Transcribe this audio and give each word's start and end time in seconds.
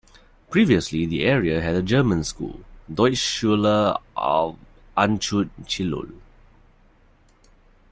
Previously 0.49 1.05
the 1.05 1.23
area 1.25 1.61
had 1.61 1.75
a 1.75 1.81
German 1.83 2.23
school, 2.23 2.61
Deutsche 2.91 3.17
Schule 3.19 3.99
Ancud-Chiloe. 4.97 6.19